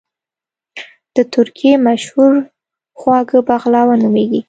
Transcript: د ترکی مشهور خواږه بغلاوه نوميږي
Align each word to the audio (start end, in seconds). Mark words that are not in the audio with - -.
د 1.15 1.17
ترکی 1.33 1.71
مشهور 1.87 2.31
خواږه 2.99 3.39
بغلاوه 3.49 3.95
نوميږي 4.03 4.39